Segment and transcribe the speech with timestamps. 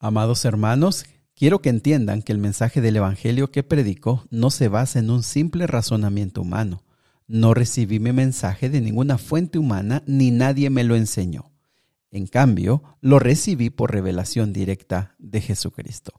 [0.00, 5.00] Amados hermanos, quiero que entiendan que el mensaje del Evangelio que predico no se basa
[5.00, 6.84] en un simple razonamiento humano.
[7.26, 11.50] No recibí mi mensaje de ninguna fuente humana ni nadie me lo enseñó.
[12.12, 16.12] En cambio, lo recibí por revelación directa de Jesucristo.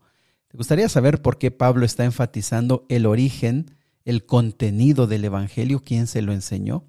[0.50, 6.08] ¿Te gustaría saber por qué Pablo está enfatizando el origen, el contenido del Evangelio, quién
[6.08, 6.84] se lo enseñó?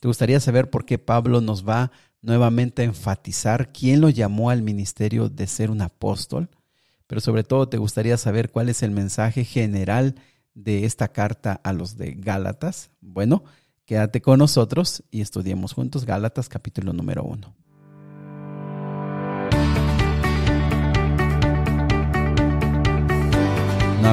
[0.00, 1.92] ¿Te gustaría saber por qué Pablo nos va
[2.22, 6.48] nuevamente enfatizar quién lo llamó al ministerio de ser un apóstol,
[7.06, 10.14] pero sobre todo te gustaría saber cuál es el mensaje general
[10.54, 12.90] de esta carta a los de Gálatas.
[13.00, 13.44] Bueno,
[13.84, 17.54] quédate con nosotros y estudiemos juntos Gálatas capítulo número uno.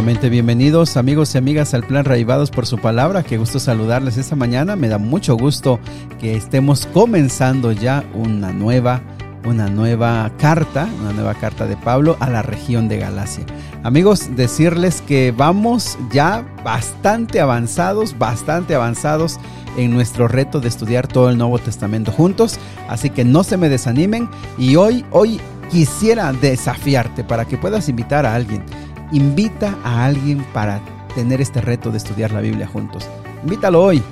[0.06, 3.24] Bienvenidos amigos y amigas al Plan Raivados por su palabra.
[3.24, 4.76] Qué gusto saludarles esta mañana.
[4.76, 5.80] Me da mucho gusto
[6.20, 9.02] que estemos comenzando ya una nueva,
[9.44, 13.44] una nueva carta, una nueva carta de Pablo a la región de Galacia.
[13.82, 19.40] Amigos, decirles que vamos ya bastante avanzados, bastante avanzados
[19.78, 22.59] en nuestro reto de estudiar todo el Nuevo Testamento juntos.
[22.88, 28.28] Así que no se me desanimen y hoy, hoy quisiera desafiarte para que puedas invitar
[28.28, 28.64] a alguien
[29.11, 30.81] Invita a alguien para
[31.16, 33.08] tener este reto de estudiar la Biblia juntos.
[33.44, 34.03] Invítalo hoy.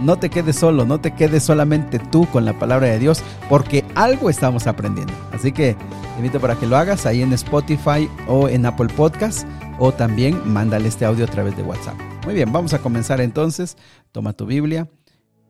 [0.00, 3.84] No te quedes solo, no te quedes solamente tú con la palabra de Dios, porque
[3.96, 5.12] algo estamos aprendiendo.
[5.32, 9.46] Así que te invito para que lo hagas ahí en Spotify o en Apple Podcast
[9.78, 11.96] o también mándale este audio a través de WhatsApp.
[12.24, 13.76] Muy bien, vamos a comenzar entonces.
[14.12, 14.88] Toma tu Biblia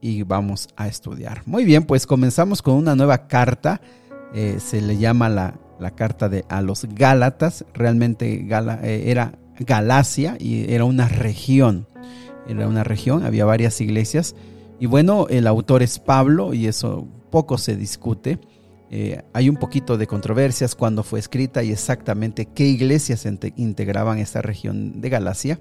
[0.01, 1.43] y vamos a estudiar.
[1.45, 3.81] Muy bien, pues comenzamos con una nueva carta.
[4.33, 10.37] Eh, se le llama la la carta de a los Gálatas, realmente eh, era Galacia
[10.39, 11.87] y era una región,
[12.49, 14.35] era una región, había varias iglesias
[14.81, 18.39] y bueno, el autor es Pablo y eso poco se discute.
[18.91, 24.41] Eh, hay un poquito de controversias cuando fue escrita y exactamente qué iglesias integraban esta
[24.41, 25.61] región de Galacia.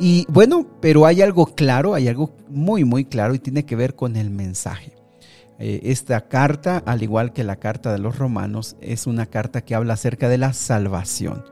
[0.00, 3.94] Y bueno, pero hay algo claro, hay algo muy, muy claro y tiene que ver
[3.94, 4.99] con el mensaje.
[5.60, 9.74] Eh, esta carta, al igual que la carta de los romanos, es una carta que
[9.74, 11.44] habla acerca de la salvación.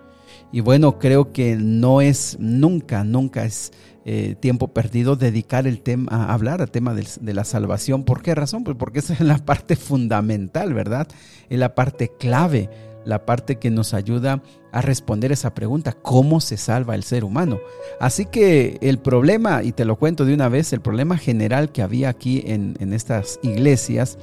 [0.50, 3.70] Y bueno, creo que no es nunca, nunca es
[4.06, 8.04] eh, tiempo perdido dedicar el tema a hablar al tema de, de, la salvación.
[8.04, 8.64] ¿Por qué razón?
[8.64, 11.06] Pues porque esa es la parte fundamental, ¿verdad?
[11.50, 12.70] Es la parte clave
[13.08, 17.58] la parte que nos ayuda a responder esa pregunta, ¿cómo se salva el ser humano?
[18.00, 21.80] Así que el problema, y te lo cuento de una vez, el problema general que
[21.80, 24.18] había aquí en, estas iglesias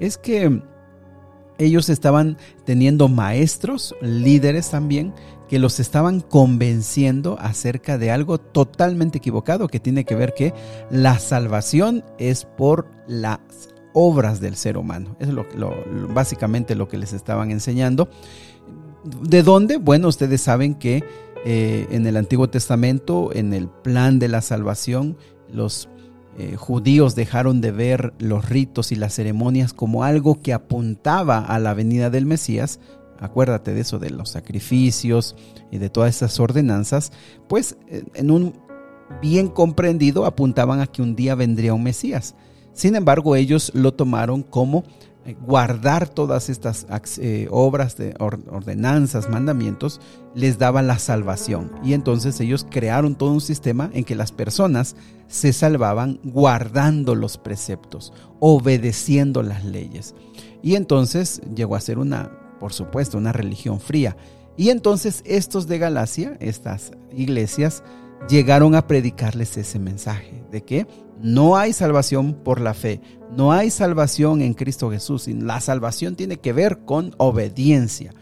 [0.00, 0.60] es que
[1.58, 5.14] ellos estaban teniendo maestros, líderes también,
[5.48, 10.52] que los estaban convenciendo acerca de algo totalmente equivocado, que tiene que ver que
[10.90, 13.38] la salvación es por las
[13.98, 15.16] obras del ser humano.
[15.20, 15.46] es lo,
[16.12, 18.10] básicamente lo que les estaban enseñando.
[19.22, 19.78] ¿De dónde?
[19.78, 21.02] Bueno, ustedes saben que
[21.46, 25.16] eh, en el Antiguo Testamento, en el plan de la salvación,
[25.50, 25.88] los
[26.36, 31.58] eh, judíos dejaron de ver los ritos y las ceremonias como algo que apuntaba a
[31.58, 32.80] la venida del Mesías.
[33.18, 35.36] Acuérdate de eso, de los sacrificios
[35.70, 37.12] y de todas esas ordenanzas.
[37.48, 38.60] Pues eh, en un
[39.22, 42.34] bien comprendido apuntaban a que un día vendría un Mesías.
[42.76, 44.84] Sin embargo, ellos lo tomaron como
[45.24, 46.86] eh, guardar todas estas
[47.18, 49.98] eh, obras de ordenanzas, mandamientos,
[50.34, 51.72] les daba la salvación.
[51.82, 54.94] Y entonces ellos crearon todo un sistema en que las personas
[55.26, 60.14] se salvaban guardando los preceptos, obedeciendo las leyes.
[60.62, 64.18] Y entonces llegó a ser una, por supuesto, una religión fría.
[64.58, 67.82] Y entonces estos de Galacia, estas iglesias,
[68.28, 70.86] llegaron a predicarles ese mensaje de que
[71.22, 73.00] no hay salvación por la fe,
[73.36, 75.28] no hay salvación en Cristo Jesús.
[75.28, 78.12] La salvación tiene que ver con obediencia.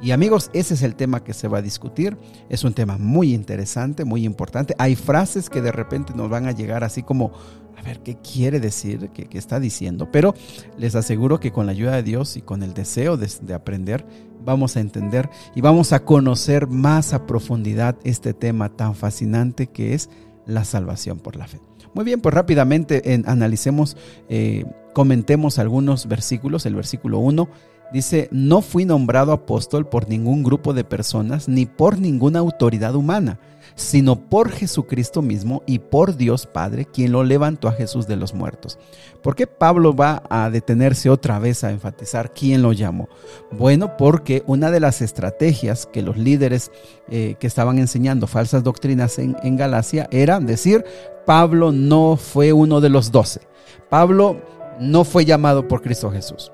[0.00, 2.16] Y amigos, ese es el tema que se va a discutir.
[2.48, 4.74] Es un tema muy interesante, muy importante.
[4.78, 7.32] Hay frases que de repente nos van a llegar así como,
[7.76, 9.10] a ver, ¿qué quiere decir?
[9.10, 10.10] ¿Qué, está diciendo?
[10.12, 10.34] Pero
[10.76, 14.06] les aseguro que con la ayuda de Dios y con el deseo de, de aprender,
[14.44, 19.94] vamos a entender y vamos a conocer más a profundidad este tema tan fascinante que
[19.94, 20.10] es
[20.48, 21.60] la salvación por la fe.
[21.94, 23.96] Muy bien, pues rápidamente en, analicemos,
[24.28, 26.66] eh, comentemos algunos versículos.
[26.66, 27.48] El versículo 1
[27.92, 33.38] dice, no fui nombrado apóstol por ningún grupo de personas ni por ninguna autoridad humana
[33.78, 38.34] sino por Jesucristo mismo y por Dios Padre, quien lo levantó a Jesús de los
[38.34, 38.76] muertos.
[39.22, 43.08] ¿Por qué Pablo va a detenerse otra vez a enfatizar quién lo llamó?
[43.52, 46.72] Bueno, porque una de las estrategias que los líderes
[47.08, 50.84] eh, que estaban enseñando falsas doctrinas en, en Galacia era decir,
[51.24, 53.42] Pablo no fue uno de los doce.
[53.88, 54.42] Pablo
[54.80, 56.50] no fue llamado por Cristo Jesús.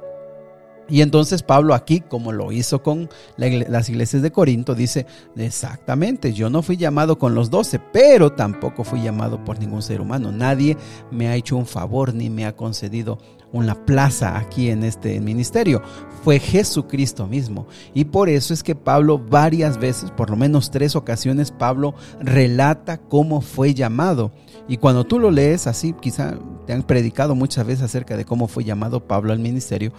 [0.88, 6.50] Y entonces Pablo aquí, como lo hizo con las iglesias de Corinto, dice, exactamente, yo
[6.50, 10.30] no fui llamado con los doce, pero tampoco fui llamado por ningún ser humano.
[10.30, 10.76] Nadie
[11.10, 13.18] me ha hecho un favor ni me ha concedido
[13.54, 15.80] una plaza aquí en este ministerio.
[16.24, 17.66] Fue Jesucristo mismo.
[17.94, 22.98] Y por eso es que Pablo varias veces, por lo menos tres ocasiones, Pablo relata
[22.98, 24.32] cómo fue llamado.
[24.66, 26.36] Y cuando tú lo lees así, quizá
[26.66, 29.92] te han predicado muchas veces acerca de cómo fue llamado Pablo al ministerio,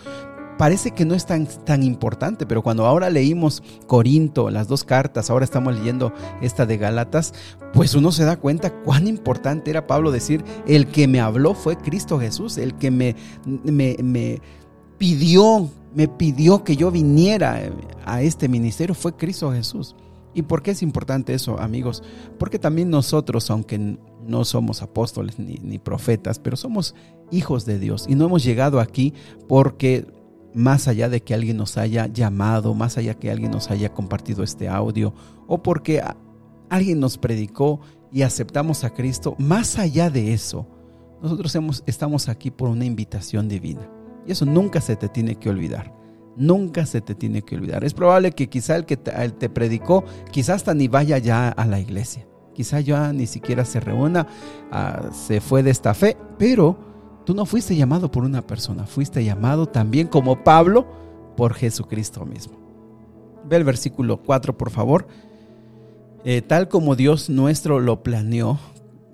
[0.58, 5.30] parece que no es tan, tan importante, pero cuando ahora leímos Corinto, las dos cartas,
[5.30, 7.34] ahora estamos leyendo esta de Galatas,
[7.74, 11.78] pues uno se da cuenta cuán importante era Pablo decir, el que me habló fue
[11.78, 13.16] Cristo Jesús, el que me,
[13.46, 14.42] me, me
[14.98, 17.60] pidió, me pidió que yo viniera
[18.06, 19.96] a este ministerio fue Cristo Jesús.
[20.34, 22.04] ¿Y por qué es importante eso, amigos?
[22.38, 23.98] Porque también nosotros, aunque
[24.28, 26.94] no somos apóstoles ni, ni, profetas, pero somos
[27.32, 29.14] hijos de Dios y no hemos llegado aquí
[29.48, 30.06] porque
[30.56, 34.42] más allá de que alguien nos haya llamado, más allá que alguien nos haya compartido
[34.42, 35.14] este audio,
[35.48, 36.02] o porque
[36.70, 37.82] alguien nos predicó
[38.12, 40.66] y aceptamos a Cristo, más allá de eso,
[41.22, 43.90] nosotros hemos, estamos aquí por una invitación divina.
[44.26, 45.94] Y eso nunca se te tiene que olvidar.
[46.38, 47.84] Nunca se te tiene que olvidar.
[47.84, 51.80] Es probable que quizá el que te, predicó, quizás hasta ni vaya ya a la
[51.80, 52.28] iglesia.
[52.54, 54.28] Quizá ya ni siquiera se reúna,
[54.72, 56.95] ah, se fue de esta fe, pero
[57.26, 60.86] Tú no fuiste llamado por una persona, fuiste llamado también como Pablo
[61.36, 62.54] por Jesucristo mismo.
[63.48, 65.08] Ve el versículo 4, por favor.
[66.24, 68.60] Eh, tal como Dios nuestro lo planeó,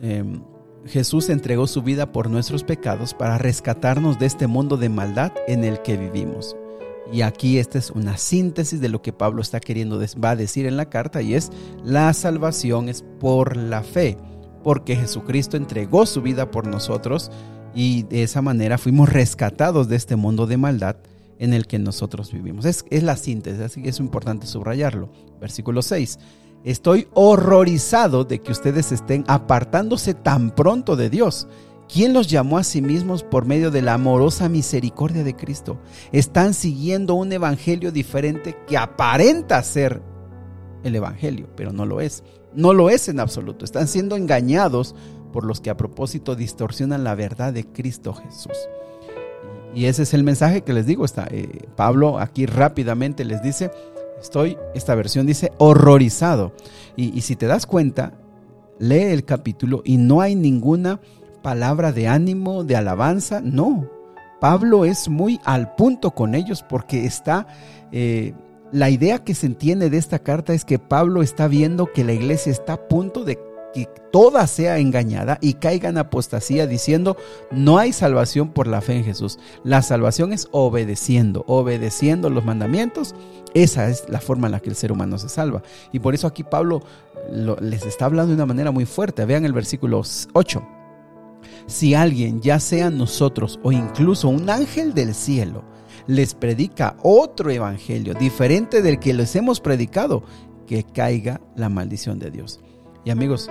[0.01, 0.41] em,
[0.85, 5.63] Jesús entregó su vida por nuestros pecados para rescatarnos de este mundo de maldad en
[5.63, 6.55] el que vivimos.
[7.11, 10.65] Y aquí esta es una síntesis de lo que Pablo está queriendo va a decir
[10.65, 11.51] en la carta y es
[11.83, 14.17] la salvación es por la fe,
[14.63, 17.29] porque Jesucristo entregó su vida por nosotros
[17.73, 20.97] y de esa manera fuimos rescatados de este mundo de maldad
[21.39, 22.65] en el que nosotros vivimos.
[22.65, 25.09] Es, la síntesis, así que es importante subrayarlo.
[25.39, 26.19] Versículo 6.
[26.63, 31.47] Estoy horrorizado de que ustedes estén apartándose tan pronto de Dios.
[31.91, 35.79] ¿Quién los llamó a sí mismos por medio de la amorosa misericordia de Cristo?
[36.11, 40.01] Están siguiendo un evangelio diferente que aparenta ser
[40.83, 42.23] el evangelio, pero no lo es.
[42.53, 43.65] No lo es en absoluto.
[43.65, 44.93] Están siendo engañados
[45.31, 48.57] por los que a propósito distorsionan la verdad de Cristo Jesús.
[49.73, 51.05] Y ese es el mensaje que les digo.
[51.05, 53.71] Está, eh, Pablo aquí rápidamente les dice,
[54.21, 56.53] estoy, esta versión dice, horrorizado.
[56.95, 58.13] Y, y si te das cuenta,
[58.79, 60.99] lee el capítulo y no hay ninguna
[61.41, 63.89] palabra de ánimo, de alabanza, no.
[64.39, 67.47] Pablo es muy al punto con ellos porque está...
[67.91, 68.33] Eh,
[68.71, 72.13] la idea que se entiende de esta carta es que Pablo está viendo que la
[72.13, 73.37] iglesia está a punto de
[73.73, 77.17] que toda sea engañada y caiga en apostasía diciendo
[77.51, 79.39] no hay salvación por la fe en Jesús.
[79.63, 83.15] La salvación es obedeciendo, obedeciendo los mandamientos.
[83.53, 85.63] Esa es la forma en la que el ser humano se salva.
[85.91, 86.81] Y por eso aquí Pablo
[87.61, 89.25] les está hablando de una manera muy fuerte.
[89.25, 90.01] Vean el versículo
[90.33, 90.67] 8.
[91.67, 95.63] Si alguien, ya sea nosotros o incluso un ángel del cielo,
[96.07, 100.23] les predica otro evangelio diferente del que les hemos predicado,
[100.67, 102.59] que caiga la maldición de Dios.
[103.03, 103.49] Y amigos,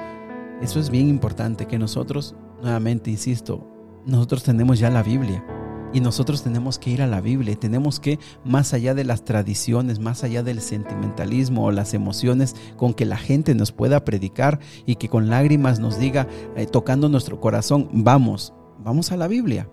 [0.61, 3.67] eso es bien importante que nosotros, nuevamente insisto,
[4.06, 5.44] nosotros tenemos ya la Biblia.
[5.93, 9.99] Y nosotros tenemos que ir a la Biblia, tenemos que, más allá de las tradiciones,
[9.99, 14.96] más allá del sentimentalismo o las emociones con que la gente nos pueda predicar y
[14.96, 19.69] que con lágrimas nos diga, eh, tocando nuestro corazón, vamos, vamos a la Biblia.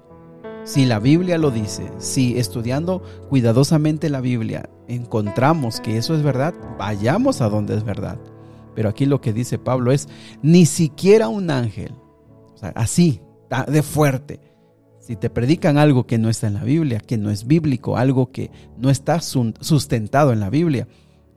[0.63, 6.55] Si la Biblia lo dice, si estudiando cuidadosamente la Biblia encontramos que eso es verdad,
[6.79, 8.17] vayamos a donde es verdad.
[8.77, 10.07] Pero aquí lo que dice Pablo es,
[10.43, 11.95] ni siquiera un ángel,
[12.75, 13.21] así,
[13.67, 14.39] de fuerte,
[14.99, 18.31] si te predican algo que no está en la Biblia, que no es bíblico, algo
[18.31, 20.87] que no está sustentado en la Biblia,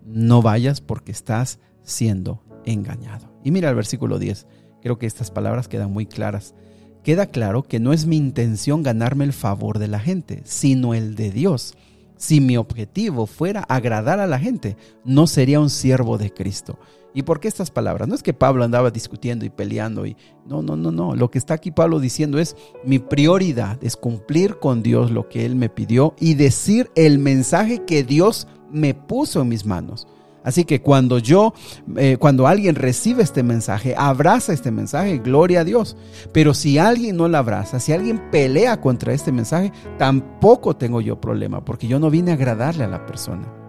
[0.05, 3.33] no vayas porque estás siendo engañado.
[3.43, 4.47] Y mira el versículo 10,
[4.83, 6.55] creo que estas palabras quedan muy claras.
[7.03, 11.15] Queda claro que no es mi intención ganarme el favor de la gente, sino el
[11.15, 11.75] de Dios.
[12.21, 16.79] Si mi objetivo fuera agradar a la gente, no sería un siervo de Cristo.
[17.15, 18.09] ¿Y por qué estas palabras?
[18.09, 21.17] No es que Pablo andaba discutiendo y peleando y no, no, no, no.
[21.17, 25.47] Lo que está aquí Pablo diciendo es mi prioridad es cumplir con Dios lo que
[25.47, 30.07] él me pidió y decir el mensaje que Dios me puso en mis manos.
[30.43, 31.53] Así que cuando yo,
[31.97, 35.97] eh, cuando alguien recibe este mensaje, abraza este mensaje, gloria a Dios.
[36.33, 41.21] Pero si alguien no lo abraza, si alguien pelea contra este mensaje, tampoco tengo yo
[41.21, 43.61] problema, porque yo no vine a agradarle a la persona.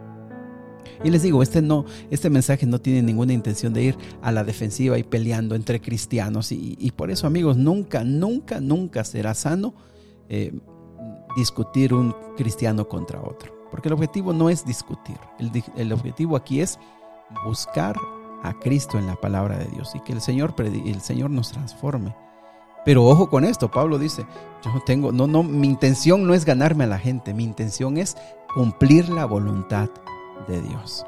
[1.04, 4.44] Y les digo, este, no, este mensaje no tiene ninguna intención de ir a la
[4.44, 6.52] defensiva y peleando entre cristianos.
[6.52, 9.74] Y, por eso, amigos, nunca, nunca, nunca será sano
[10.30, 10.54] eh,
[11.36, 13.61] discutir un cristiano contra otro.
[13.72, 15.18] Porque el objetivo no es discutir.
[15.76, 16.78] El, objetivo aquí es
[17.46, 17.96] buscar
[18.44, 22.14] a Cristo en la palabra de Dios y que el Señor, el Señor nos transforme.
[22.84, 24.26] Pero ojo con esto, Pablo dice,
[24.64, 28.18] yo tengo, no, no, mi intención no es ganarme a la gente, mi intención es
[28.56, 29.90] cumplir la voluntad
[30.48, 31.06] de Dios.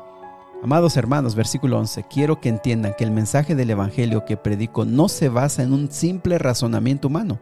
[0.64, 5.10] Amados hermanos, versículo 11, quiero que entiendan que el mensaje del Evangelio que predico no
[5.10, 7.40] se basa en un simple razonamiento humano.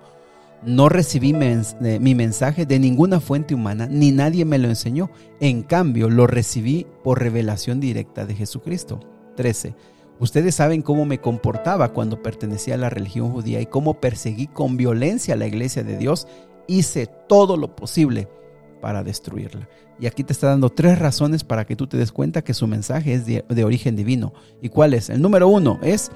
[0.63, 5.09] No recibí mi mensaje de ninguna fuente humana, ni nadie me lo enseñó.
[5.39, 8.99] En cambio, lo recibí por revelación directa de Jesucristo.
[9.37, 9.75] 13.
[10.19, 14.77] Ustedes saben cómo me comportaba cuando pertenecía a la religión judía y cómo perseguí con
[14.77, 16.27] violencia a la iglesia de Dios.
[16.67, 18.27] Hice todo lo posible
[18.81, 19.67] para destruirla.
[19.99, 22.67] Y aquí te está dando tres razones para que tú te des cuenta que su
[22.67, 24.33] mensaje es de, origen divino.
[24.61, 25.09] ¿Y cuál es?
[25.09, 26.11] El número uno es,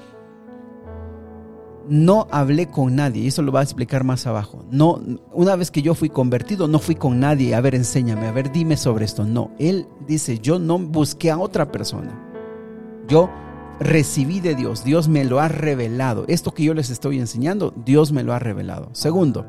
[1.88, 4.64] no hablé con nadie, y eso lo va a explicar más abajo.
[4.70, 5.00] No,
[5.32, 8.52] una vez que yo fui convertido, no fui con nadie, a ver, enséñame, a ver,
[8.52, 9.24] dime sobre esto.
[9.24, 12.22] No, él dice, yo no busqué a otra persona.
[13.08, 13.30] Yo
[13.78, 16.24] recibí de Dios, Dios me lo ha revelado.
[16.28, 18.88] Esto que yo les estoy enseñando, Dios me lo ha revelado.
[18.92, 19.46] Segundo,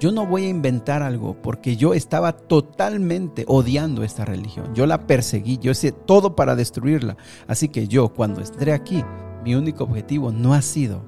[0.00, 4.74] yo no voy a inventar algo porque yo estaba totalmente odiando esta religión.
[4.74, 7.16] Yo la perseguí, yo hice todo para destruirla.
[7.48, 9.04] Así que yo cuando esté aquí,
[9.44, 11.02] mi único objetivo no ha sido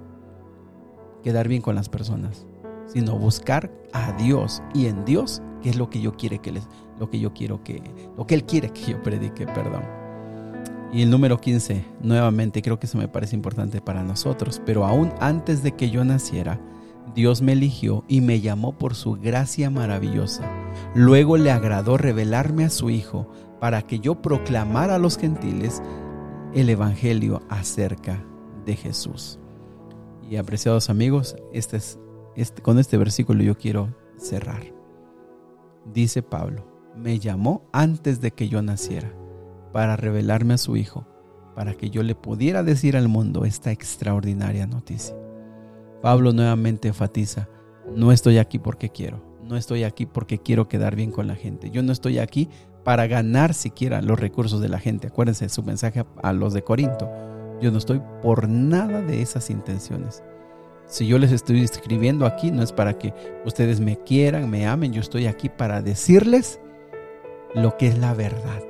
[1.23, 2.47] quedar bien con las personas,
[2.87, 6.69] sino buscar a Dios y en Dios, que es lo que yo quiere que les
[6.99, 7.83] lo que yo quiero que
[8.17, 9.83] lo que él quiere que yo predique, perdón.
[10.93, 15.13] Y el número 15, nuevamente creo que eso me parece importante para nosotros, pero aún
[15.21, 16.61] antes de que yo naciera,
[17.15, 20.43] Dios me eligió y me llamó por su gracia maravillosa.
[20.95, 23.29] Luego le agradó revelarme a su Hijo
[23.61, 25.81] para que yo proclamara a los gentiles
[26.55, 28.25] el Evangelio acerca
[28.67, 29.39] de Jesús.
[30.29, 31.99] Y apreciados amigos, este es,
[32.37, 34.63] este, con este versículo yo quiero cerrar.
[35.93, 36.67] Dice Pablo,
[36.97, 39.13] me llamó antes de que yo naciera
[39.73, 41.07] para revelarme a su Hijo,
[41.55, 45.17] para que yo le pudiera decir al mundo esta extraordinaria noticia.
[46.03, 47.49] Pablo nuevamente enfatiza,
[47.95, 51.71] no estoy aquí porque quiero, no estoy aquí porque quiero quedar bien con la gente,
[51.71, 52.49] yo no estoy aquí
[52.85, 55.09] para ganar siquiera los recursos de la gente.
[55.09, 57.11] Acuérdense de su mensaje a los de Corinto.
[57.61, 60.23] Yo no estoy por nada de esas intenciones.
[60.87, 64.93] Si yo les estoy escribiendo aquí, no es para que ustedes me quieran, me amen,
[64.93, 66.59] yo estoy aquí para decirles
[67.55, 68.63] lo que es la verdad.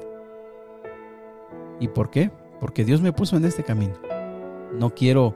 [1.78, 2.30] ¿Y por qué?
[2.60, 3.94] Porque Dios me puso en este camino.
[4.78, 5.34] No quiero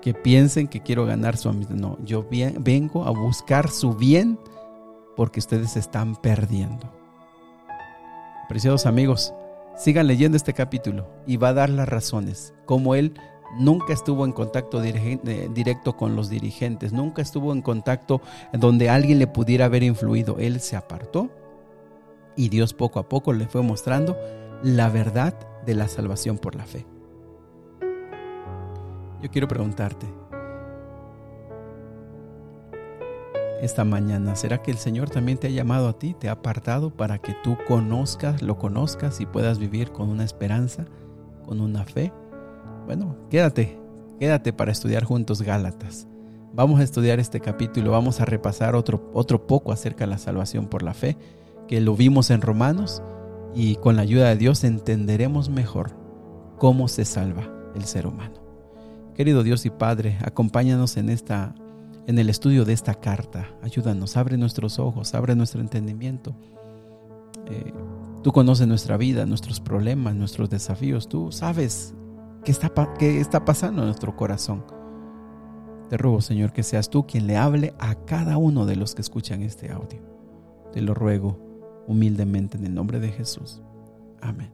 [0.00, 1.74] que piensen que quiero ganar su amistad.
[1.74, 4.38] No, yo vengo a buscar su bien
[5.16, 7.03] porque ustedes están perdiendo.
[8.48, 9.32] Preciados amigos,
[9.76, 13.14] sigan leyendo este capítulo y va a dar las razones, como él
[13.58, 18.20] nunca estuvo en contacto eh, directo con los dirigentes, nunca estuvo en contacto
[18.52, 20.36] donde alguien le pudiera haber influido.
[20.38, 21.30] Él se apartó
[22.36, 24.16] y Dios poco a poco le fue mostrando
[24.62, 25.34] la verdad
[25.64, 26.84] de la salvación por la fe.
[29.22, 30.06] Yo quiero preguntarte,
[33.60, 36.90] esta mañana, ¿será que el Señor también te ha llamado a ti, te ha apartado
[36.90, 40.84] para que tú conozcas, lo conozcas y puedas vivir con una esperanza,
[41.46, 42.12] con una fe?
[42.86, 43.78] Bueno, quédate,
[44.18, 46.06] quédate para estudiar juntos Gálatas.
[46.52, 50.66] Vamos a estudiar este capítulo, vamos a repasar otro, otro poco acerca de la salvación
[50.68, 51.16] por la fe,
[51.66, 53.02] que lo vimos en Romanos
[53.54, 55.96] y con la ayuda de Dios entenderemos mejor
[56.58, 58.34] cómo se salva el ser humano.
[59.14, 61.54] Querido Dios y Padre, acompáñanos en esta
[62.06, 63.48] en el estudio de esta carta.
[63.62, 66.34] Ayúdanos, abre nuestros ojos, abre nuestro entendimiento.
[67.46, 67.72] Eh,
[68.22, 71.08] tú conoces nuestra vida, nuestros problemas, nuestros desafíos.
[71.08, 71.94] Tú sabes
[72.44, 74.64] qué está, qué está pasando en nuestro corazón.
[75.88, 79.02] Te ruego, Señor, que seas tú quien le hable a cada uno de los que
[79.02, 80.00] escuchan este audio.
[80.72, 81.38] Te lo ruego
[81.86, 83.60] humildemente en el nombre de Jesús.
[84.20, 84.52] Amén.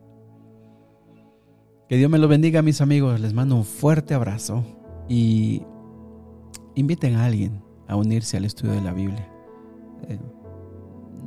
[1.89, 3.21] Que Dios me lo bendiga, mis amigos.
[3.21, 4.65] Les mando un fuerte abrazo
[5.09, 5.63] y
[6.75, 9.29] inviten a alguien a unirse al estudio de la Biblia.
[10.09, 10.19] Eh,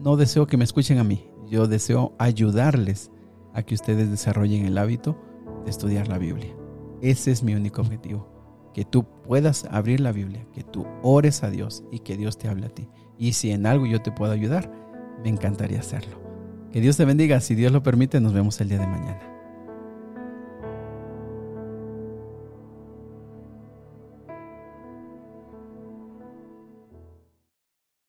[0.03, 3.11] no deseo que me escuchen a mí, yo deseo ayudarles
[3.53, 5.17] a que ustedes desarrollen el hábito
[5.63, 6.53] de estudiar la Biblia.
[7.01, 8.27] Ese es mi único objetivo,
[8.73, 12.47] que tú puedas abrir la Biblia, que tú ores a Dios y que Dios te
[12.47, 12.87] hable a ti.
[13.17, 14.71] Y si en algo yo te puedo ayudar,
[15.23, 16.17] me encantaría hacerlo.
[16.71, 17.39] Que Dios te bendiga.
[17.39, 19.32] Si Dios lo permite, nos vemos el día de mañana.